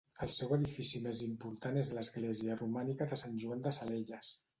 El 0.25 0.29
seu 0.35 0.53
edifici 0.55 1.01
més 1.03 1.19
important 1.25 1.77
és 1.81 1.91
l'església 1.97 2.57
romànica 2.61 3.09
de 3.13 3.21
Sant 3.25 3.37
Joan 3.45 3.63
de 3.69 3.75
Salelles. 3.79 4.33